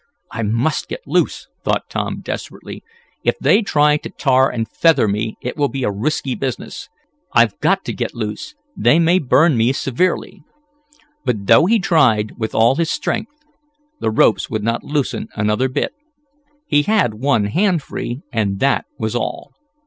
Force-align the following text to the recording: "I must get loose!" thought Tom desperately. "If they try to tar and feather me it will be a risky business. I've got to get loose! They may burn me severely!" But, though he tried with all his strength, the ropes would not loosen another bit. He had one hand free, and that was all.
"I 0.31 0.41
must 0.41 0.87
get 0.89 1.01
loose!" 1.05 1.47
thought 1.63 1.87
Tom 1.87 2.21
desperately. 2.21 2.81
"If 3.23 3.37
they 3.37 3.61
try 3.61 3.97
to 3.97 4.09
tar 4.09 4.49
and 4.49 4.67
feather 4.67 5.07
me 5.07 5.37
it 5.43 5.55
will 5.55 5.67
be 5.67 5.83
a 5.83 5.91
risky 5.91 6.33
business. 6.33 6.89
I've 7.33 7.59
got 7.59 7.85
to 7.85 7.93
get 7.93 8.15
loose! 8.15 8.55
They 8.75 8.97
may 8.97 9.19
burn 9.19 9.55
me 9.55 9.73
severely!" 9.73 10.41
But, 11.23 11.45
though 11.45 11.67
he 11.67 11.77
tried 11.77 12.39
with 12.39 12.55
all 12.55 12.77
his 12.77 12.89
strength, 12.89 13.35
the 13.99 14.09
ropes 14.09 14.49
would 14.49 14.63
not 14.63 14.83
loosen 14.83 15.27
another 15.35 15.69
bit. 15.69 15.91
He 16.65 16.81
had 16.81 17.13
one 17.13 17.45
hand 17.45 17.83
free, 17.83 18.21
and 18.33 18.59
that 18.59 18.85
was 18.97 19.15
all. 19.15 19.51